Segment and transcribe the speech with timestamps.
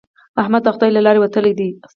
[0.41, 1.69] احمد د خدای له لارې وتلی دی.